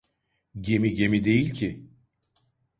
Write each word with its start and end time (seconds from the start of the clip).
Gemi 0.61 0.93
gemi 0.93 1.23
değil 1.23 1.49
ki! 1.53 1.89